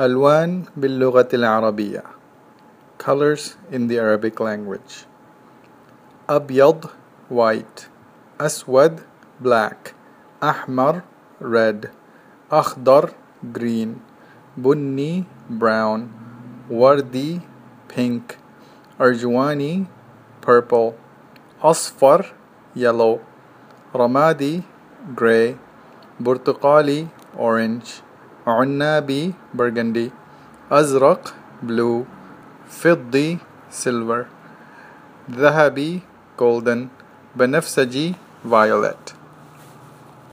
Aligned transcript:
ألوان 0.00 0.62
باللغة 0.76 1.28
العربية 1.34 2.02
Colors 2.98 3.56
in 3.72 3.88
the 3.88 3.98
Arabic 3.98 4.40
language 4.40 5.06
أبيض 6.28 6.84
white 7.30 7.88
أسود 8.40 9.00
black 9.44 9.94
أحمر 10.42 11.00
red 11.42 11.88
أخضر 12.52 13.10
green 13.54 13.88
بني 14.56 15.24
brown 15.50 16.00
وردي 16.70 17.40
pink 17.96 18.34
أرجواني 19.00 19.84
purple 20.46 20.92
أصفر 21.62 22.34
yellow 22.76 23.18
رمادي 23.96 24.62
gray 25.16 25.54
برتقالي 26.20 27.06
orange 27.36 28.02
عنابي 28.47 29.33
burgundy 29.57 30.11
أزرق 30.71 31.33
blue 31.63 32.03
فضي 32.69 33.37
silver 33.71 34.25
ذهبي 35.31 36.01
golden 36.37 36.79
بنفسجي 37.35 38.15
violet 38.51 39.12